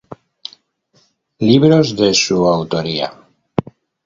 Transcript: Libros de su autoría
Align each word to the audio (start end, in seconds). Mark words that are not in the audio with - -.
Libros 1.39 1.95
de 1.95 2.11
su 2.15 2.37
autoría 2.47 3.13